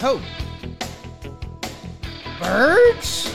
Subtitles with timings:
[0.00, 0.18] Ho.
[2.40, 3.34] Birds?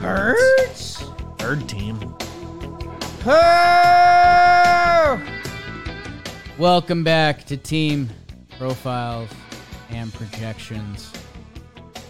[0.00, 1.04] Birds?
[1.36, 2.14] Bird team.
[3.24, 5.20] Ho!
[6.56, 8.08] Welcome back to Team
[8.58, 9.28] Profiles
[9.90, 11.12] and Projections.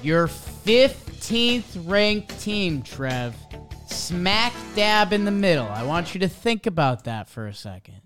[0.02, 3.34] Your 15th ranked team, Trev.
[3.86, 5.66] Smack dab in the middle.
[5.68, 8.02] I want you to think about that for a second.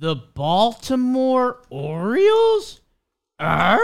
[0.00, 2.80] The Baltimore Orioles?
[3.40, 3.80] Arr?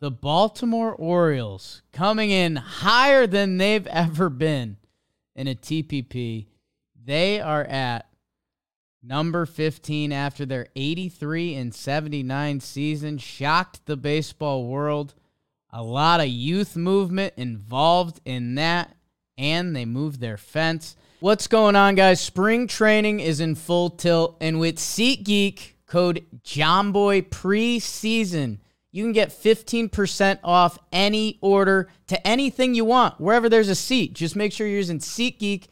[0.00, 4.78] The Baltimore Orioles coming in higher than they've ever been
[5.36, 6.46] in a TPP.
[7.04, 8.08] They are at
[9.00, 13.18] number 15 after their 83 and 79 season.
[13.18, 15.14] Shocked the baseball world.
[15.70, 18.96] A lot of youth movement involved in that,
[19.38, 20.96] and they moved their fence.
[21.20, 22.20] What's going on, guys?
[22.20, 28.58] Spring training is in full tilt, and with SeatGeek code JOMBOY preseason,
[28.92, 34.12] you can get 15% off any order to anything you want, wherever there's a seat.
[34.12, 35.68] Just make sure you're using SeatGeek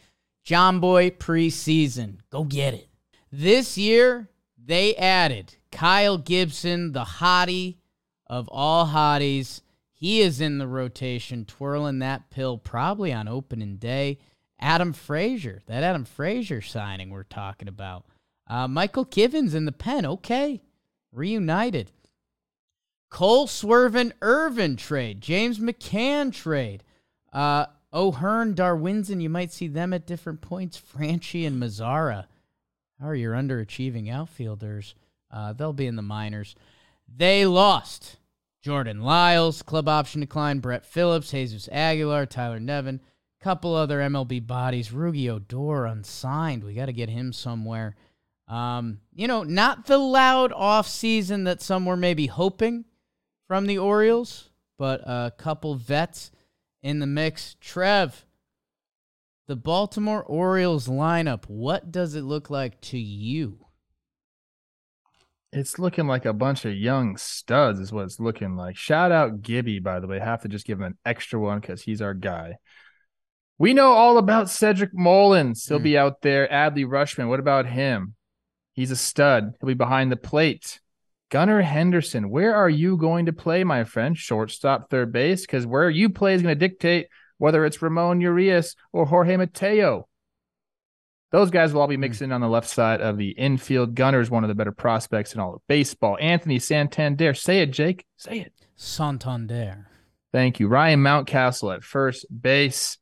[0.47, 2.21] JOMBOY preseason.
[2.31, 2.89] Go get it.
[3.31, 7.77] This year, they added Kyle Gibson, the hottie
[8.27, 9.61] of all hotties.
[9.93, 14.21] He is in the rotation, twirling that pill probably on opening day.
[14.59, 18.05] Adam Frazier, that Adam Frazier signing we're talking about.
[18.47, 20.63] Uh, Michael Givens in the pen, okay.
[21.13, 21.91] Reunited.
[23.11, 25.21] Cole Swervin Irvin trade.
[25.21, 26.83] James McCann trade.
[27.33, 30.81] Uh, O'Hearn, Darwinzon, you might see them at different points.
[30.81, 32.27] Franchy and Mazara
[33.01, 34.95] are your underachieving outfielders.
[35.31, 36.57] Uh, they'll be in the minors.
[37.09, 38.17] They lost
[38.63, 43.01] Jordan Lyles, club option decline, Brett Phillips, Jesus Aguilar, Tyler Nevin,
[43.45, 44.89] couple other MLB bodies.
[44.89, 46.65] Rougned Odor unsigned.
[46.65, 47.95] We got to get him somewhere.
[48.49, 52.87] Um, you know, not the loud off season that some were maybe hoping
[53.47, 56.31] from the Orioles, but a couple vets
[56.83, 57.57] in the mix.
[57.61, 58.25] Trev,
[59.47, 63.67] the Baltimore Orioles lineup, what does it look like to you?
[65.53, 68.77] It's looking like a bunch of young studs, is what it's looking like.
[68.77, 70.19] Shout out Gibby, by the way.
[70.19, 72.55] Have to just give him an extra one because he's our guy.
[73.59, 75.67] We know all about Cedric Mullins.
[75.67, 75.85] He'll Mm.
[75.85, 76.49] be out there.
[76.49, 77.29] Adley Rutschman.
[77.29, 78.15] What about him?
[78.73, 79.55] He's a stud.
[79.61, 80.81] He'll be behind the plate.
[81.31, 82.31] Gunnar Henderson.
[82.31, 84.17] Where are you going to play, my friend?
[84.17, 85.43] Shortstop, third base?
[85.43, 87.07] Because where you play is going to dictate
[87.39, 90.09] whether it's Ramon Urias or Jorge Mateo.
[91.33, 93.97] Those guys will all be mixing on the left side of the infield.
[93.97, 96.17] Gunnar is one of the better prospects in all of baseball.
[96.21, 97.35] Anthony Santander.
[97.35, 98.05] Say it, Jake.
[98.17, 98.53] Say it.
[98.77, 99.89] Santander.
[100.33, 100.69] Thank you.
[100.69, 102.99] Ryan Mountcastle at first base.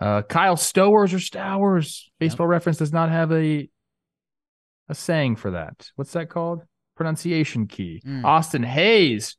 [0.00, 2.08] Uh, Kyle Stowers or Stowers.
[2.18, 3.68] Baseball reference does not have a
[4.88, 5.90] a saying for that.
[5.96, 6.62] What's that called?
[6.96, 8.02] Pronunciation key.
[8.04, 8.24] Mm.
[8.24, 9.36] Austin Hays,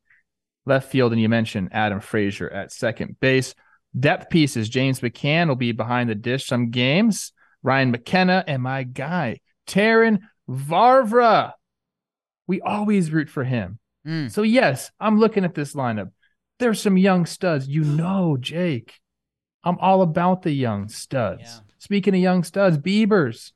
[0.66, 3.54] left field, and you mentioned Adam Frazier at second base.
[4.00, 4.70] Depth pieces.
[4.70, 7.34] James McCann will be behind the dish some games.
[7.64, 11.52] Ryan McKenna and my guy, Terrin Vavra.
[12.48, 13.80] We always root for him.
[14.08, 14.32] Mm.
[14.32, 16.12] So yes, I'm looking at this lineup.
[16.60, 17.68] There's some young studs.
[17.68, 19.01] You know, Jake.
[19.64, 21.42] I'm all about the young studs.
[21.44, 21.60] Yeah.
[21.78, 23.54] Speaking of young studs, Beavers.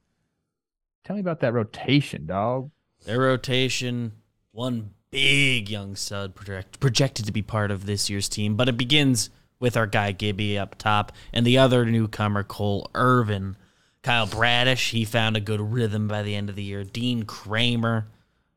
[1.03, 2.71] Tell me about that rotation, dog.
[3.05, 4.13] Their rotation,
[4.51, 8.77] one big young stud project, projected to be part of this year's team, but it
[8.77, 9.29] begins
[9.59, 13.55] with our guy Gibby up top and the other newcomer, Cole Irvin.
[14.01, 16.83] Kyle Bradish, he found a good rhythm by the end of the year.
[16.83, 18.07] Dean Kremer,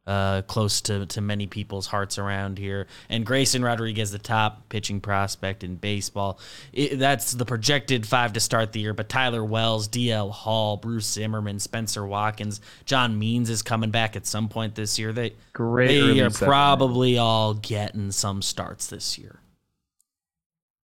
[0.09, 2.87] uh, close to, to many people's hearts around here.
[3.11, 6.41] And Grayson Rodriguez, the top pitching prospect in baseball.
[6.73, 8.95] It, that's the projected five to start the year.
[8.95, 14.27] But Tyler Wells, DL Hall, Bruce Zimmermann, Spencer Watkins, John Means is coming back at
[14.27, 15.13] some point this year.
[15.13, 19.41] They, Great they are probably all getting some starts this year.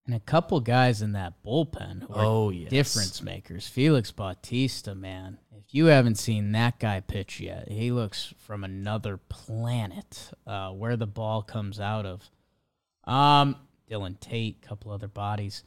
[0.05, 2.69] And a couple guys in that bullpen who are Oh, yes.
[2.69, 3.67] difference makers.
[3.67, 5.39] Felix Bautista, man.
[5.57, 10.95] If you haven't seen that guy pitch yet, he looks from another planet uh, where
[10.95, 12.29] the ball comes out of.
[13.05, 13.55] Um,
[13.89, 15.63] Dylan Tate, couple other bodies.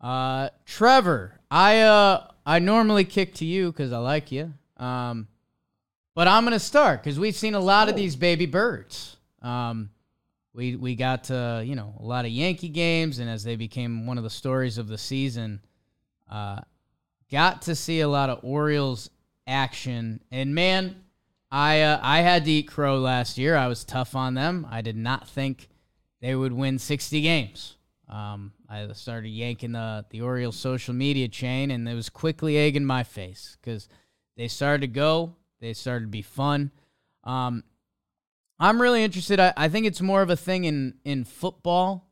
[0.00, 4.54] Uh, Trevor, I uh, I normally kick to you because I like you.
[4.76, 5.28] Um,
[6.14, 9.16] but I'm gonna start because we've seen a lot of these baby birds.
[9.42, 9.90] Um,
[10.52, 14.06] we we got to you know a lot of Yankee games, and as they became
[14.06, 15.60] one of the stories of the season,
[16.30, 16.60] uh,
[17.30, 19.10] got to see a lot of Orioles
[19.46, 20.20] action.
[20.30, 21.04] And man,
[21.50, 23.56] I uh, I had to eat crow last year.
[23.56, 24.66] I was tough on them.
[24.70, 25.68] I did not think
[26.20, 27.76] they would win 60 games.
[28.08, 32.76] Um, I started yanking the the Orioles social media chain, and it was quickly egg
[32.76, 33.88] in my face because
[34.36, 35.36] they started to go.
[35.60, 36.70] They started to be fun.
[37.22, 37.64] Um,
[38.60, 39.40] I'm really interested.
[39.40, 42.10] I, I think it's more of a thing in in football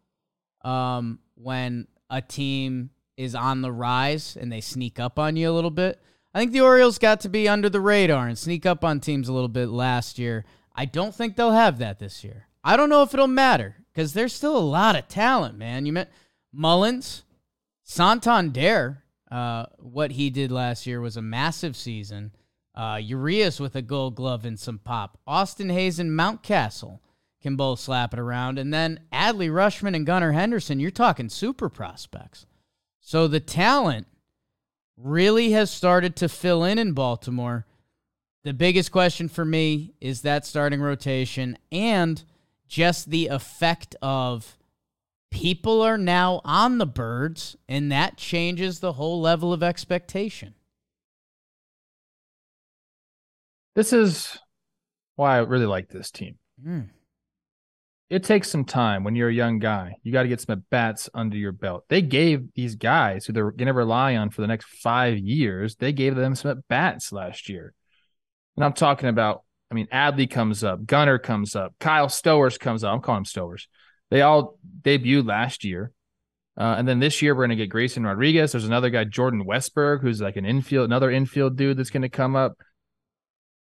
[0.64, 5.52] um, when a team is on the rise and they sneak up on you a
[5.52, 6.00] little bit.
[6.32, 9.28] I think the Orioles got to be under the radar and sneak up on teams
[9.28, 10.44] a little bit last year.
[10.74, 12.46] I don't think they'll have that this year.
[12.62, 15.84] I don't know if it'll matter because there's still a lot of talent, man.
[15.84, 16.12] You met
[16.52, 17.24] Mullins,
[17.82, 19.02] Santander.
[19.30, 22.32] Uh, what he did last year was a massive season.
[22.78, 25.18] Uh, Urias with a gold glove and some pop.
[25.26, 27.00] Austin Hays and Mountcastle
[27.42, 28.56] can both slap it around.
[28.56, 32.46] And then Adley Rutschman and Gunnar Henderson, you're talking super prospects.
[33.00, 34.06] So the talent
[34.96, 37.66] really has started to fill in in Baltimore.
[38.44, 42.22] The biggest question for me is that starting rotation and
[42.68, 44.56] just the effect of
[45.30, 50.54] people are now on the birds, and that changes the whole level of expectation.
[53.74, 54.38] This is
[55.16, 56.38] why I really like this team.
[56.64, 56.88] Mm.
[58.10, 59.96] It takes some time when you're a young guy.
[60.02, 61.84] You got to get some at bats under your belt.
[61.88, 65.76] They gave these guys who they're going to rely on for the next five years,
[65.76, 67.74] they gave them some at bats last year.
[68.56, 72.82] And I'm talking about, I mean, Adley comes up, Gunnar comes up, Kyle Stowers comes
[72.82, 72.94] up.
[72.94, 73.66] I'm calling him Stowers.
[74.10, 75.92] They all debuted last year.
[76.56, 78.50] Uh, and then this year, we're going to get Grayson Rodriguez.
[78.50, 82.08] There's another guy, Jordan Westburg, who's like an infield, another infield dude that's going to
[82.08, 82.58] come up.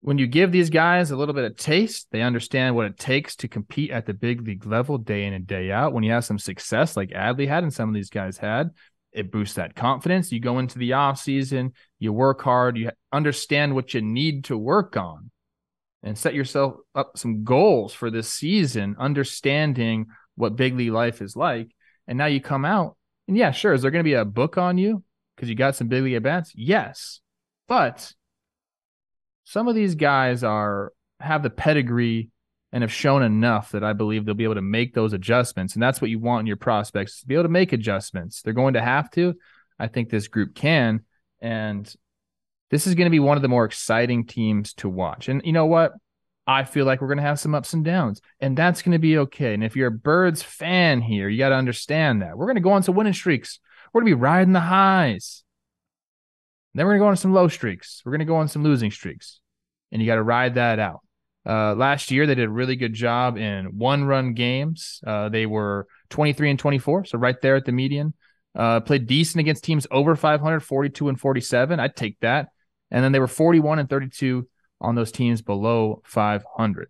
[0.03, 3.37] When you give these guys a little bit of taste, they understand what it takes
[3.37, 5.93] to compete at the big league level day in and day out.
[5.93, 8.71] When you have some success like Adley had and some of these guys had,
[9.13, 10.29] it boosts that confidence.
[10.29, 14.57] You go into the off season, you work hard, you understand what you need to
[14.57, 15.31] work on,
[16.03, 21.37] and set yourself up some goals for this season, understanding what big league life is
[21.37, 21.73] like.
[22.09, 22.97] And now you come out,
[23.29, 25.01] and yeah, sure, is there going to be a book on you
[25.37, 26.51] because you got some big league at bats?
[26.53, 27.21] Yes,
[27.69, 28.11] but
[29.43, 32.29] some of these guys are have the pedigree
[32.71, 35.75] and have shown enough that I believe they'll be able to make those adjustments.
[35.75, 38.41] And that's what you want in your prospects to be able to make adjustments.
[38.41, 39.35] They're going to have to.
[39.77, 41.01] I think this group can.
[41.39, 41.93] And
[42.71, 45.29] this is going to be one of the more exciting teams to watch.
[45.29, 45.93] And you know what?
[46.47, 48.99] I feel like we're going to have some ups and downs, and that's going to
[48.99, 49.53] be okay.
[49.53, 52.61] And if you're a Birds fan here, you got to understand that we're going to
[52.61, 53.59] go on some winning streaks.
[53.93, 55.42] We're going to be riding the highs.
[56.73, 58.01] Then we're to go on some low streaks.
[58.05, 59.39] We're to go on some losing streaks,
[59.91, 61.01] and you got to ride that out.
[61.45, 65.01] Uh, last year, they did a really good job in one run games.
[65.05, 68.13] Uh, they were 23 and 24, so right there at the median.
[68.55, 71.79] Uh, played decent against teams over 500, 42 and 47.
[71.79, 72.49] I'd take that.
[72.91, 74.47] And then they were 41 and 32
[74.79, 76.89] on those teams below 500.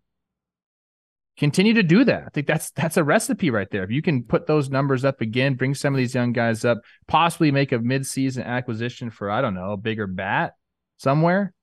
[1.38, 2.24] Continue to do that.
[2.26, 3.84] I think that's that's a recipe right there.
[3.84, 6.82] If you can put those numbers up again, bring some of these young guys up,
[7.08, 10.54] possibly make a midseason acquisition for I don't know a bigger bat
[10.98, 11.54] somewhere.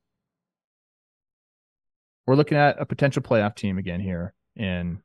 [2.26, 4.96] We're looking at a potential playoff team again here in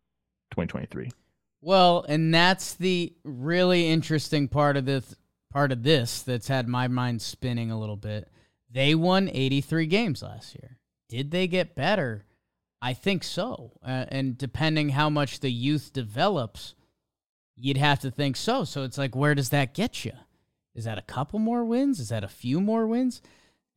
[0.51, 1.11] 2023.
[1.61, 5.15] Well, and that's the really interesting part of this
[5.51, 8.29] part of this that's had my mind spinning a little bit.
[8.69, 10.79] They won 83 games last year.
[11.07, 12.25] Did they get better?
[12.85, 13.71] I think so.
[13.83, 16.75] Uh, and depending how much the youth develops,
[17.55, 18.63] you'd have to think so.
[18.63, 20.11] So it's like, where does that get you?
[20.75, 21.99] Is that a couple more wins?
[21.99, 23.23] Is that a few more wins?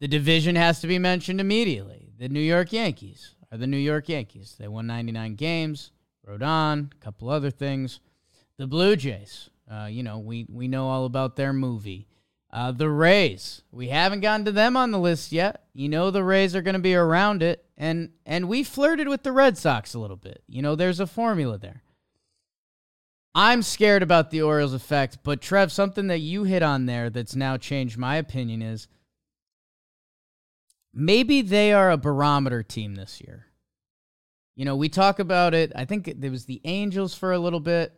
[0.01, 2.13] The division has to be mentioned immediately.
[2.19, 4.57] The New York Yankees are the New York Yankees.
[4.59, 5.91] They won 99 games,
[6.29, 8.01] Rodon, a couple other things.
[8.59, 12.09] The Blue Jays, uh, you know, we, we know all about their movie.
[12.51, 15.65] Uh, the Rays, we haven't gotten to them on the list yet.
[15.75, 19.23] You know the Rays are going to be around it, and and we flirted with
[19.23, 20.43] the Red Sox a little bit.
[20.49, 21.83] You know, there's a formula there.
[23.35, 27.37] I'm scared about the Orioles effect, but Trev, something that you hit on there that's
[27.37, 28.89] now changed my opinion is
[30.95, 33.47] maybe they are a barometer team this year.
[34.57, 35.71] You know, we talk about it.
[35.77, 37.93] I think it was the Angels for a little bit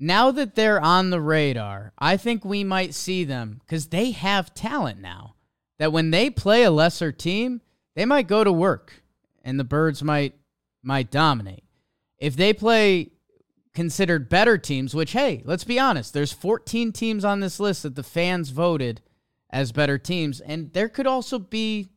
[0.00, 4.54] now that they're on the radar, I think we might see them because they have
[4.54, 5.34] talent now.
[5.78, 7.60] That when they play a lesser team,
[7.94, 9.02] they might go to work
[9.44, 10.34] and the birds might
[10.82, 11.64] might dominate.
[12.18, 13.12] If they play
[13.74, 17.94] considered better teams, which hey, let's be honest, there's 14 teams on this list that
[17.94, 19.02] the fans voted
[19.50, 21.90] as better teams, and there could also be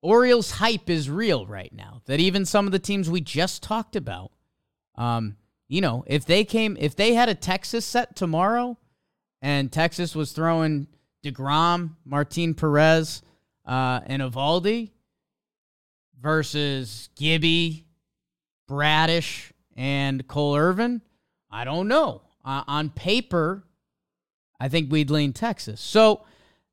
[0.00, 2.02] Orioles hype is real right now.
[2.06, 4.30] That even some of the teams we just talked about,
[4.94, 5.36] um,
[5.68, 8.78] you know, if they came, if they had a Texas set tomorrow,
[9.42, 10.88] and Texas was throwing
[11.24, 13.22] Degrom, Martin Perez,
[13.66, 14.90] uh, and Eovaldi
[16.20, 17.86] versus Gibby,
[18.66, 21.02] Bradish, and Cole Irvin,
[21.50, 22.22] I don't know.
[22.44, 23.64] Uh, on paper,
[24.58, 25.80] I think we'd lean Texas.
[25.80, 26.24] So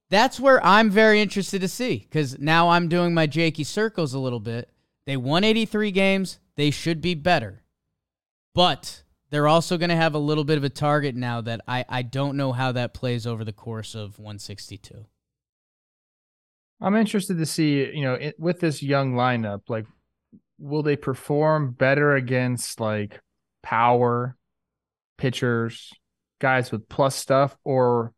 [0.09, 4.19] that's where I'm very interested to see because now I'm doing my Jakey circles a
[4.19, 4.69] little bit.
[5.05, 6.39] They won 83 games.
[6.55, 7.61] They should be better.
[8.55, 11.85] But they're also going to have a little bit of a target now that I,
[11.87, 15.05] I don't know how that plays over the course of 162.
[16.81, 19.85] I'm interested to see, you know, it, with this young lineup, like,
[20.57, 23.19] will they perform better against like
[23.61, 24.37] power
[25.17, 25.91] pitchers,
[26.39, 28.13] guys with plus stuff, or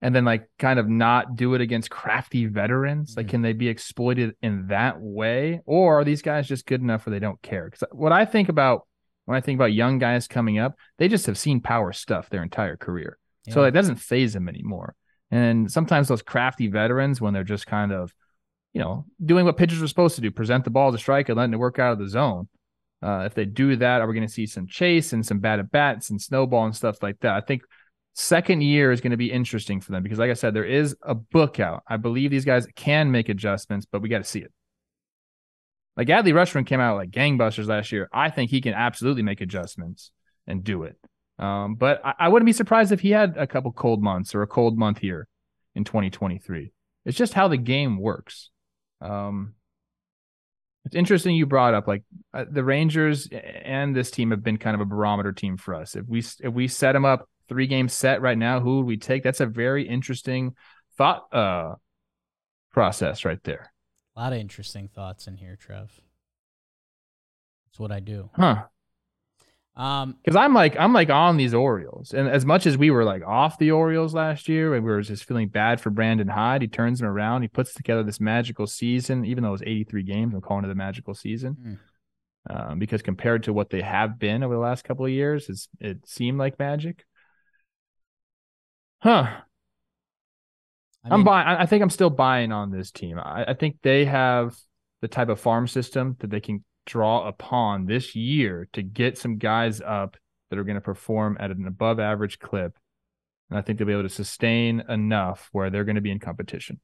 [0.00, 3.14] and then like kind of not do it against crafty veterans?
[3.16, 3.30] Like, mm-hmm.
[3.30, 7.12] can they be exploited in that way, or are these guys just good enough where
[7.12, 7.64] they don't care?
[7.64, 8.87] Because what I think about
[9.28, 12.42] when I think about young guys coming up, they just have seen power stuff their
[12.42, 13.52] entire career, Yeah.
[13.52, 14.94] so it doesn't phase them anymore.
[15.30, 18.14] And sometimes those crafty veterans, when they're just kind of,
[18.72, 21.36] you know, doing what pitchers are supposed to do, present the ball to strike and
[21.36, 22.48] letting it work out of the zone.
[23.02, 25.58] Uh, if they do that, are we going to see some chase and some bad
[25.58, 27.34] at bats and snowball and stuff like that?
[27.34, 27.60] I think
[28.14, 30.96] second year is going to be interesting for them because, like I said, there is
[31.02, 31.82] a book out.
[31.86, 34.52] I believe these guys can make adjustments, but we got to see it.
[35.98, 38.08] Like Adley Rutschman came out like gangbusters last year.
[38.12, 40.12] I think he can absolutely make adjustments
[40.46, 40.96] and do it.
[41.40, 44.42] Um, but I, I wouldn't be surprised if he had a couple cold months or
[44.42, 45.26] a cold month here
[45.74, 46.72] in 2023.
[47.04, 48.50] It's just how the game works.
[49.00, 49.54] Um,
[50.84, 54.76] it's interesting you brought up like uh, the Rangers and this team have been kind
[54.76, 55.96] of a barometer team for us.
[55.96, 58.98] If we if we set them up three game set right now, who would we
[58.98, 59.24] take?
[59.24, 60.54] That's a very interesting
[60.96, 61.74] thought uh,
[62.72, 63.72] process right there.
[64.18, 65.92] A lot of interesting thoughts in here, Trev.
[67.66, 68.30] That's what I do.
[68.34, 68.64] Huh?
[69.76, 73.04] Um, Because I'm like I'm like on these Orioles, and as much as we were
[73.04, 76.62] like off the Orioles last year, and we were just feeling bad for Brandon Hyde,
[76.62, 77.42] he turns them around.
[77.42, 80.34] He puts together this magical season, even though it was 83 games.
[80.34, 81.78] I'm calling it a magical season
[82.50, 85.68] um, because compared to what they have been over the last couple of years, it's
[85.78, 87.04] it seemed like magic.
[88.98, 89.42] Huh?
[91.10, 91.46] I I'm mean, buying.
[91.48, 93.18] I think I'm still buying on this team.
[93.18, 94.56] I, I think they have
[95.00, 99.36] the type of farm system that they can draw upon this year to get some
[99.38, 100.16] guys up
[100.50, 102.78] that are going to perform at an above average clip,
[103.50, 106.18] and I think they'll be able to sustain enough where they're going to be in
[106.18, 106.80] competition.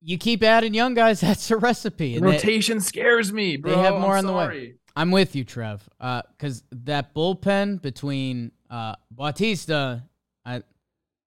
[0.00, 1.20] you keep adding young guys.
[1.22, 2.16] That's a recipe.
[2.16, 3.74] and they- Rotation scares me, bro.
[3.76, 4.74] they have more I'm on the way.
[4.94, 5.86] I'm with you, Trev.
[5.98, 10.04] Because that bullpen between uh, Bautista,
[10.44, 10.62] I,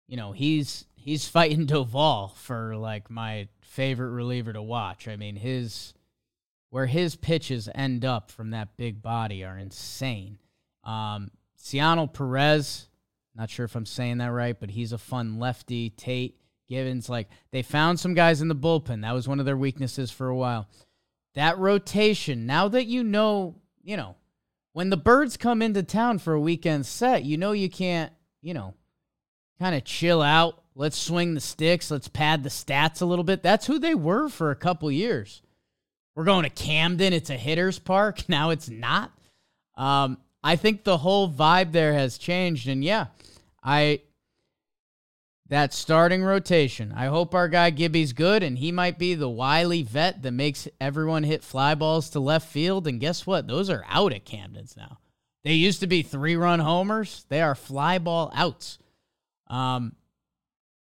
[0.06, 5.08] you know, he's he's fighting Doval for like my favorite reliever to watch.
[5.08, 5.94] I mean, his
[6.70, 10.38] where his pitches end up from that big body are insane.
[10.84, 11.30] Um,
[12.12, 12.88] Perez,
[13.34, 15.90] not sure if I'm saying that right, but he's a fun lefty.
[15.90, 16.36] Tate
[16.68, 19.02] Givens, like they found some guys in the bullpen.
[19.02, 20.68] That was one of their weaknesses for a while
[21.38, 24.16] that rotation, now that you know, you know,
[24.72, 28.12] when the birds come into town for a weekend set, you know you can't,
[28.42, 28.74] you know,
[29.58, 30.62] kind of chill out.
[30.74, 31.90] Let's swing the sticks.
[31.90, 33.42] Let's pad the stats a little bit.
[33.42, 35.42] That's who they were for a couple years.
[36.14, 37.12] We're going to Camden.
[37.12, 38.24] It's a hitter's park.
[38.28, 39.12] Now it's not.
[39.76, 42.68] Um, I think the whole vibe there has changed.
[42.68, 43.06] And yeah,
[43.62, 44.02] I
[45.48, 46.92] that starting rotation.
[46.94, 50.68] I hope our guy Gibby's good, and he might be the wily vet that makes
[50.80, 52.86] everyone hit fly balls to left field.
[52.86, 53.46] And guess what?
[53.46, 54.98] Those are out at Camden's now.
[55.44, 57.24] They used to be three run homers.
[57.28, 58.78] They are fly ball outs.
[59.48, 59.96] Um,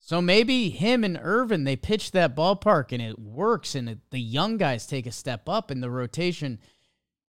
[0.00, 4.20] so maybe him and Irvin they pitch that ballpark and it works, and it, the
[4.20, 6.58] young guys take a step up in the rotation.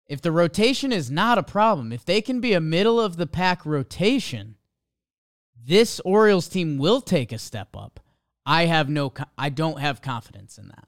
[0.07, 3.27] If the rotation is not a problem, if they can be a middle of the
[3.27, 4.55] pack rotation,
[5.63, 7.99] this Orioles team will take a step up.
[8.45, 10.87] I have no, I don't have confidence in that.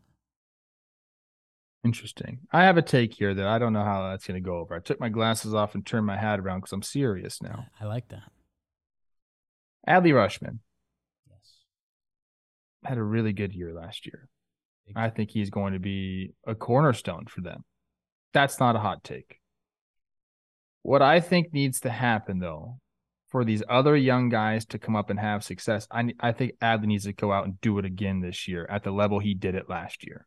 [1.84, 2.40] Interesting.
[2.52, 4.76] I have a take here that I don't know how that's going to go over.
[4.76, 7.66] I took my glasses off and turned my hat around because I'm serious now.
[7.80, 8.32] I like that.
[9.88, 10.60] Adley Rutschman
[11.30, 11.54] Yes.
[12.84, 14.28] had a really good year last year.
[14.96, 17.66] I think he's going to be a cornerstone for them.
[18.34, 19.40] That's not a hot take.
[20.84, 22.80] What I think needs to happen, though,
[23.30, 26.86] for these other young guys to come up and have success, I, I think Adley
[26.86, 29.56] needs to go out and do it again this year at the level he did
[29.56, 30.26] it last year.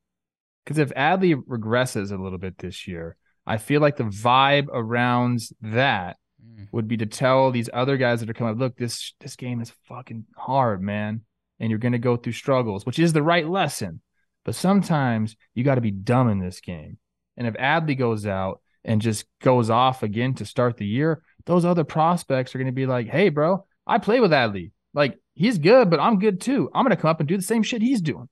[0.64, 5.40] Because if Adley regresses a little bit this year, I feel like the vibe around
[5.62, 6.68] that Mm.
[6.72, 9.60] would be to tell these other guys that are coming up, look, this this game
[9.60, 11.22] is fucking hard, man.
[11.58, 14.00] And you're gonna go through struggles, which is the right lesson.
[14.44, 16.98] But sometimes you got to be dumb in this game.
[17.36, 21.64] And if Adley goes out and just goes off again to start the year, those
[21.64, 24.72] other prospects are going to be like, hey, bro, I play with Adley.
[24.94, 26.70] Like, he's good, but I'm good too.
[26.74, 28.28] I'm going to come up and do the same shit he's doing.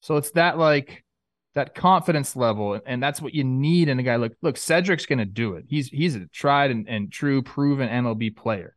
[0.00, 1.04] So it's that, like,
[1.54, 2.80] that confidence level.
[2.86, 4.16] And that's what you need in a guy.
[4.16, 5.64] Like, look, Cedric's going to do it.
[5.68, 8.76] He's he's a tried and, and true, proven MLB player.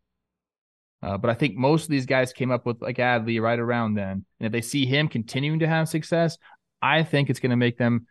[1.02, 3.94] Uh, but I think most of these guys came up with like Adley right around
[3.94, 4.26] then.
[4.40, 6.38] And if they see him continuing to have success,
[6.82, 8.08] I think it's going to make them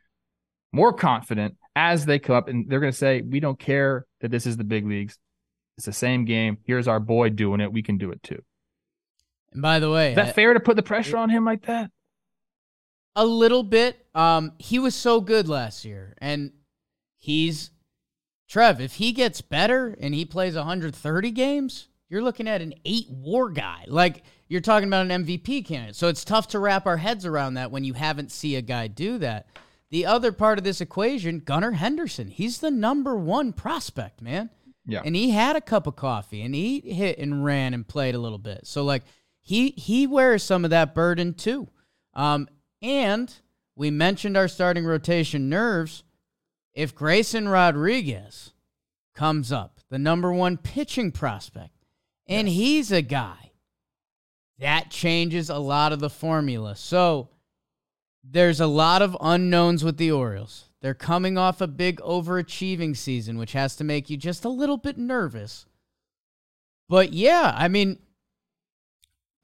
[0.73, 4.31] more confident as they come up and they're going to say, we don't care that
[4.31, 5.19] this is the big leagues.
[5.77, 6.59] It's the same game.
[6.65, 7.73] Here's our boy doing it.
[7.73, 8.41] We can do it too.
[9.53, 11.67] And by the way, Is that I- fair to put the pressure on him like
[11.67, 11.91] that?
[13.17, 14.07] A little bit.
[14.15, 16.53] Um, he was so good last year, and
[17.17, 17.71] he's
[18.49, 18.81] Trev.
[18.81, 23.51] If he gets better and he plays 130 games, you're looking at an eight WAR
[23.51, 23.85] guy.
[23.89, 25.97] Like you're talking about an MVP candidate.
[25.97, 28.87] So it's tough to wrap our heads around that when you haven't see a guy
[28.87, 29.49] do that.
[29.91, 32.29] The other part of this equation, Gunnar Henderson.
[32.29, 34.51] He's the number one prospect, man.
[34.87, 35.03] Yeah.
[35.05, 38.19] And he had a cup of coffee and he hit and ran and played a
[38.19, 38.67] little bit.
[38.67, 39.03] So like
[39.41, 41.69] he he wears some of that burden too.
[42.13, 42.49] Um,
[42.85, 43.35] and
[43.75, 46.05] we mentioned our starting rotation nerves.
[46.75, 48.53] If Grayson Rodriguez
[49.15, 51.71] comes up, the number one pitching prospect,
[52.27, 53.53] and he's a guy,
[54.59, 56.77] that changes a lot of the formula.
[56.77, 57.31] So
[58.23, 60.67] there's a lot of unknowns with the Orioles.
[60.81, 64.77] They're coming off a big overachieving season, which has to make you just a little
[64.77, 65.65] bit nervous.
[66.89, 67.99] But yeah, I mean,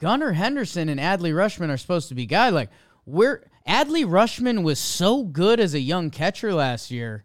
[0.00, 2.70] Gunnar Henderson and Adley Rutschman are supposed to be guy like
[3.10, 7.24] we're Adley Rutschman was so good as a young catcher last year,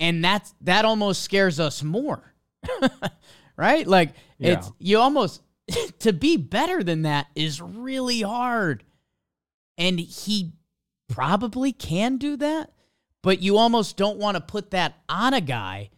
[0.00, 2.34] and that's that almost scares us more,
[3.56, 3.86] right?
[3.86, 5.42] Like it's you almost
[6.00, 8.84] to be better than that is really hard,
[9.76, 10.52] and he
[11.08, 12.72] probably can do that,
[13.22, 15.90] but you almost don't want to put that on a guy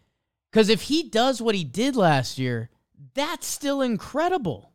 [0.50, 2.70] because if he does what he did last year,
[3.14, 4.69] that's still incredible.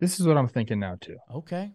[0.00, 1.16] This is what I'm thinking now too.
[1.34, 1.72] Okay.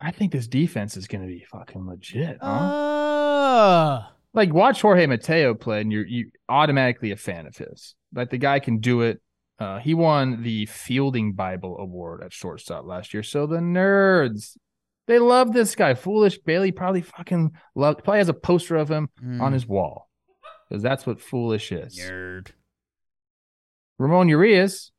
[0.00, 2.38] I think this defense is going to be fucking legit.
[2.42, 2.46] Huh?
[2.46, 4.02] Uh,
[4.34, 7.94] like watch Jorge Mateo play, and you're you automatically a fan of his.
[8.14, 9.20] Like the guy can do it.
[9.58, 13.22] Uh, he won the Fielding Bible Award at shortstop last year.
[13.22, 14.58] So the nerds,
[15.06, 15.94] they love this guy.
[15.94, 17.96] Foolish Bailey probably fucking love.
[18.04, 19.40] Probably has a poster of him Hmm.
[19.40, 20.10] on his wall
[20.68, 21.98] because that's what foolish is.
[21.98, 22.50] nerd.
[23.98, 24.92] Ramon Urias,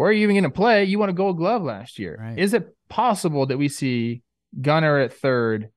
[0.00, 0.84] where are you even going to play?
[0.84, 2.16] You won a Gold Glove last year.
[2.18, 2.38] Right.
[2.38, 4.22] Is it possible that we see
[4.58, 5.68] Gunnar at third,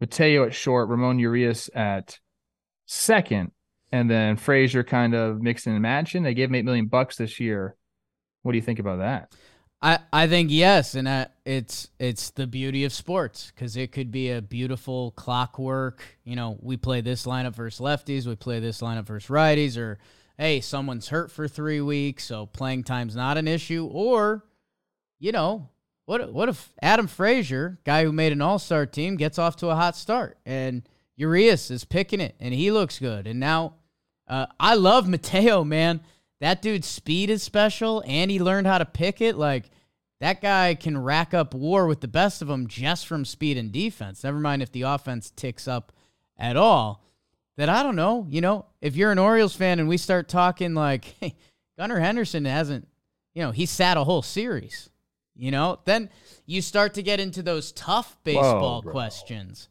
[0.00, 2.18] Mateo at short, Ramon Urias at
[2.86, 3.52] second,
[3.92, 6.24] and then Frazier kind of mixing and matching?
[6.24, 7.76] They gave him eight million bucks this year.
[8.42, 9.32] What do you think about that?
[9.80, 14.10] I, I think yes, and I, it's it's the beauty of sports because it could
[14.10, 16.02] be a beautiful clockwork.
[16.24, 20.00] You know, we play this lineup versus lefties, we play this lineup versus righties, or
[20.38, 23.88] hey, someone's hurt for three weeks, so playing time's not an issue.
[23.92, 24.44] Or,
[25.18, 25.68] you know,
[26.06, 29.68] what what if Adam Frazier, guy who made an All Star team, gets off to
[29.68, 33.74] a hot start and Urias is picking it and he looks good, and now
[34.26, 36.00] uh, I love Mateo, man.
[36.40, 39.36] That dude's speed is special, and he learned how to pick it.
[39.36, 39.70] Like
[40.20, 43.72] that guy can rack up WAR with the best of them just from speed and
[43.72, 44.22] defense.
[44.22, 45.92] Never mind if the offense ticks up
[46.38, 47.02] at all.
[47.58, 48.24] That I don't know.
[48.30, 51.34] You know, if you're an Orioles fan and we start talking like, hey,
[51.76, 52.88] Gunnar Henderson hasn't,
[53.34, 54.88] you know, he sat a whole series.
[55.36, 56.08] You know, then
[56.46, 58.92] you start to get into those tough baseball bro.
[58.92, 59.68] questions.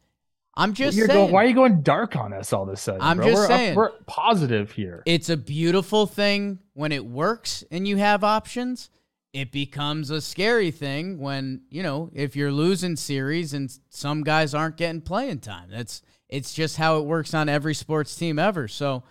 [0.55, 1.19] I'm just You're saying.
[1.19, 3.01] going, why are you going dark on us all of a sudden?
[3.01, 3.25] I'm bro?
[3.27, 3.75] just We're up- saying.
[3.75, 5.03] we're positive here.
[5.05, 8.89] It's a beautiful thing when it works and you have options.
[9.33, 14.53] It becomes a scary thing when, you know, if you're losing series and some guys
[14.53, 15.69] aren't getting playing time.
[15.69, 18.67] That's it's just how it works on every sports team ever.
[18.67, 19.03] So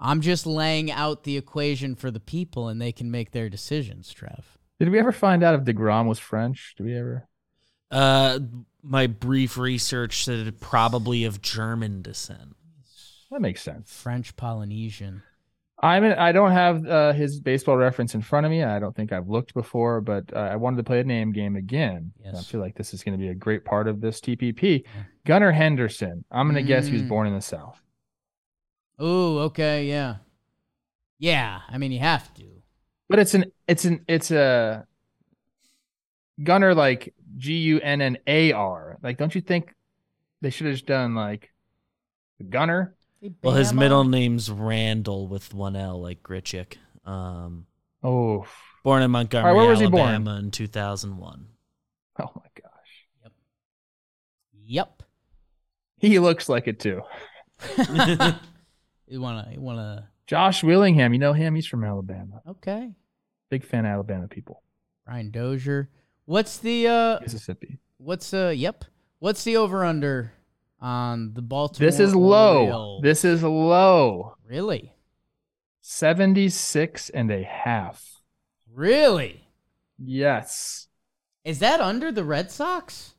[0.00, 4.12] I'm just laying out the equation for the people and they can make their decisions,
[4.12, 4.58] Trev.
[4.78, 6.74] Did we ever find out if Degrom was French?
[6.76, 7.28] Did we ever?
[7.90, 8.40] Uh,
[8.82, 12.56] my brief research said it probably of German descent.
[13.30, 13.92] That makes sense.
[13.92, 15.22] French Polynesian.
[15.80, 18.62] I'm I don't have uh, his baseball reference in front of me.
[18.62, 21.56] I don't think I've looked before, but uh, I wanted to play a name game
[21.56, 22.12] again.
[22.24, 22.36] Yes.
[22.38, 24.84] I feel like this is going to be a great part of this TPP.
[25.26, 26.24] Gunnar Henderson.
[26.30, 27.08] I'm going to guess he was Mm.
[27.08, 27.80] born in the South.
[28.98, 30.16] Oh, okay, yeah.
[31.18, 32.44] Yeah, I mean you have to.
[33.08, 34.86] But it's an it's an it's a
[36.42, 38.98] Gunnar like G U N N A R.
[39.02, 39.74] Like, don't you think
[40.42, 41.52] they should have just done like
[42.50, 42.94] Gunner?
[43.42, 46.76] Well, his middle name's Randall with one L, like Grichuk.
[47.06, 47.66] Um,
[48.02, 48.46] Oh,
[48.82, 50.44] born in Montgomery, All right, where was he Alabama born?
[50.46, 51.46] in 2001.
[52.20, 53.32] oh my gosh, Yep.
[54.66, 55.02] Yep.
[56.08, 57.02] He looks like it too.
[59.06, 61.54] You wanna you wanna Josh Willingham, you know him?
[61.54, 62.40] He's from Alabama.
[62.48, 62.90] okay.
[63.50, 64.62] Big fan of Alabama people.
[65.04, 65.90] Brian Dozier.
[66.24, 67.78] What's the uh Mississippi.
[67.98, 68.84] what's uh yep.
[69.18, 70.32] What's the over under
[70.80, 71.90] on the Baltimore?
[71.90, 72.62] This is low.
[72.64, 73.02] Orioles?
[73.02, 74.36] This is low.
[74.46, 74.94] really
[75.82, 78.22] 76 and a half.
[78.72, 79.48] Really?
[79.98, 80.88] Yes.
[81.44, 83.14] Is that under the Red Sox?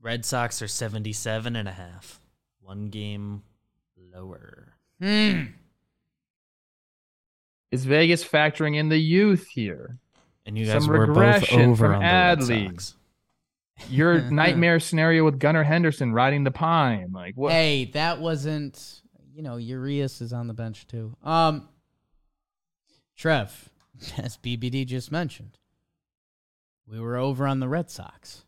[0.00, 2.20] Red Sox are 77 and a half.
[2.66, 3.44] One game
[4.12, 4.74] lower.
[5.00, 5.42] Hmm.
[7.70, 9.98] Is Vegas factoring in the youth here?
[10.44, 12.66] And you guys Some were both regression over from on the Red Adley.
[12.70, 12.94] Sox.
[13.88, 17.12] Your nightmare scenario with Gunnar Henderson riding the pine.
[17.12, 17.52] Like what?
[17.52, 19.00] Hey, that wasn't.
[19.32, 21.14] You know, Urias is on the bench too.
[21.22, 21.68] Um,
[23.16, 23.68] Trev,
[24.18, 25.56] as BBD just mentioned,
[26.84, 28.42] we were over on the Red Sox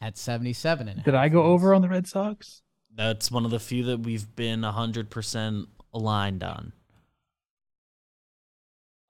[0.00, 1.52] at 77 and a Did I go wins.
[1.52, 2.62] over on the Red Sox?
[2.94, 6.72] That's one of the few that we've been 100% aligned on.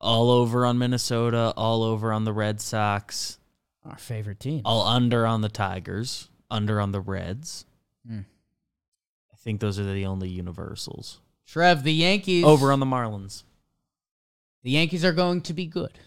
[0.00, 3.38] All over on Minnesota, all over on the Red Sox,
[3.84, 4.62] our favorite team?
[4.64, 7.66] all under on the Tigers, under on the Reds.
[8.06, 8.20] Hmm.
[9.32, 11.20] I think those are the only universals.
[11.46, 13.42] Trev, the Yankees Over on the Marlins.
[14.62, 15.98] The Yankees are going to be good.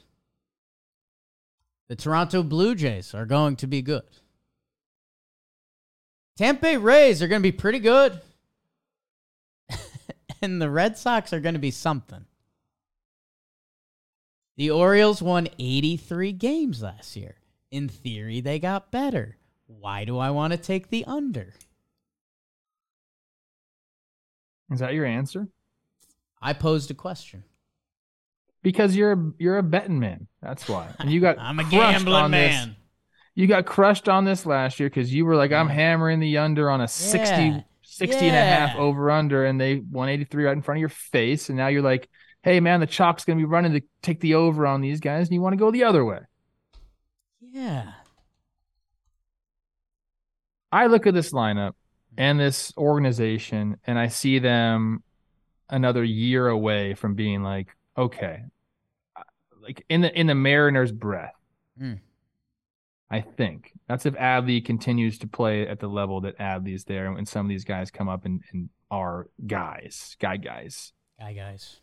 [1.89, 4.03] The Toronto Blue Jays are going to be good.
[6.35, 8.19] Tampa Bay Rays are going to be pretty good.
[10.41, 12.25] and the Red Sox are going to be something.
[14.55, 17.35] The Orioles won 83 games last year.
[17.71, 19.37] In theory, they got better.
[19.65, 21.53] Why do I want to take the under?
[24.71, 25.47] Is that your answer?
[26.41, 27.43] I posed a question.
[28.61, 30.27] Because you're you're a betting man.
[30.41, 30.87] That's why.
[30.99, 32.67] And you got I'm a gambling on this.
[33.35, 36.69] You got crushed on this last year because you were like, I'm hammering the under
[36.69, 37.61] on a 60, Yeah.
[37.81, 41.49] 60 and a half over under, and they 183 right in front of your face.
[41.49, 42.09] And now you're like,
[42.43, 45.27] hey, man, the chalk's going to be running to take the over on these guys,
[45.27, 46.19] and you want to go the other way.
[47.41, 47.93] Yeah.
[50.71, 51.73] I look at this lineup
[52.17, 55.03] and this organization, and I see them
[55.69, 57.67] another year away from being like,
[57.97, 58.43] okay,
[59.61, 61.35] like in the in the Mariners' breath.
[61.81, 61.99] Mm.
[63.13, 67.27] I think that's if Adley continues to play at the level that Adley's there, and
[67.27, 70.93] some of these guys come up and, and are guys, guy guys.
[71.19, 71.79] Guy guys.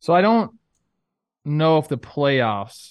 [0.00, 0.50] So I don't
[1.46, 2.90] know if the playoffs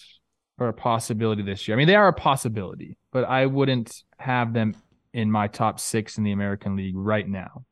[0.57, 1.75] are a possibility this year.
[1.75, 4.75] I mean, they are a possibility, but I wouldn't have them
[5.13, 7.65] in my top six in the American League right now.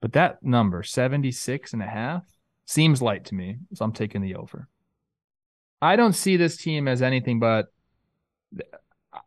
[0.00, 2.24] But that number, 76 and a half,
[2.64, 3.58] seems light to me.
[3.74, 4.68] So I'm taking the over.
[5.86, 7.66] I don't see this team as anything but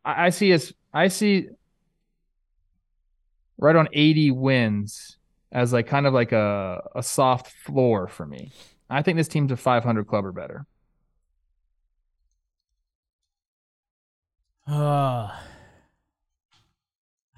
[0.03, 1.47] I see as I see
[3.57, 5.17] right on 80 wins
[5.51, 8.51] as like kind of like a a soft floor for me.
[8.89, 10.65] I think this team's a 500 club or better.
[14.67, 15.31] Uh,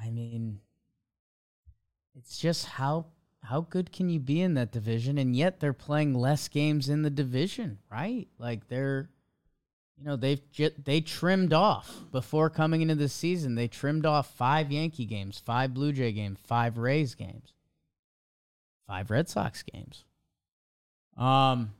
[0.02, 0.62] I mean,
[2.16, 3.06] it's just how
[3.44, 7.02] how good can you be in that division, and yet they're playing less games in
[7.02, 8.28] the division, right?
[8.38, 9.10] Like they're,
[9.98, 10.42] you know, they've
[10.84, 13.56] they trimmed off before coming into the season.
[13.56, 17.54] They trimmed off five Yankee games, five Blue Jay games, five Rays games,
[18.88, 20.06] five Red Sox games.
[21.18, 21.74] Um.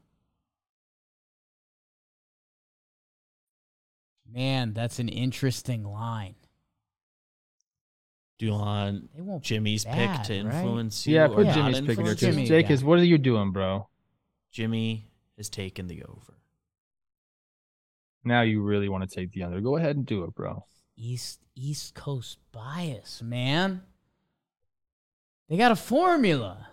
[4.34, 6.36] Man, that's an interesting line.
[8.42, 9.44] Do you want won't.
[9.44, 10.56] Jimmy's bad, pick to right?
[10.56, 11.14] influence you?
[11.14, 12.26] Yeah, put Yeah, Jimmy's pick in there too.
[12.26, 12.74] Jimmy, Jake yeah.
[12.74, 13.88] is what are you doing, bro?
[14.52, 16.40] Jimmy has taken the over.
[18.24, 19.62] Now you really want to take the under.
[19.62, 20.66] Go ahead and do it, bro.
[20.98, 23.84] East East Coast bias, man.
[25.48, 26.70] They got a formula.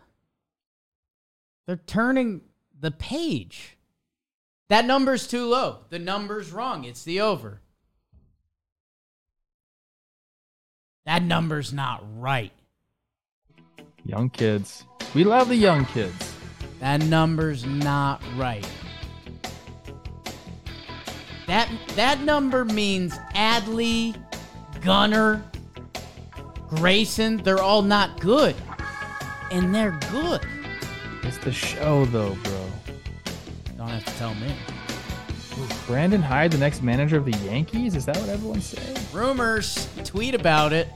[1.66, 2.40] They're turning
[2.80, 3.76] the page.
[4.70, 5.80] That number's too low.
[5.90, 6.84] The number's wrong.
[6.84, 7.60] It's the over.
[11.08, 12.52] That number's not right.
[14.04, 14.84] Young kids.
[15.14, 16.34] We love the young kids.
[16.80, 18.68] That number's not right.
[21.46, 24.22] That that number means Adley,
[24.82, 25.42] Gunnar,
[26.68, 28.54] Grayson, they're all not good.
[29.50, 30.46] And they're good.
[31.22, 32.66] It's the show though, bro.
[33.78, 34.54] Don't have to tell me.
[35.86, 37.94] Brandon Hyde, the next manager of the Yankees?
[37.94, 38.96] Is that what everyone's saying?
[39.12, 40.88] Rumors, tweet about it.